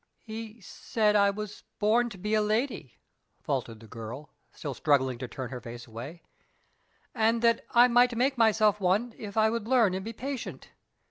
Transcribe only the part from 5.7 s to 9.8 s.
away, "and that I might make myself one if I would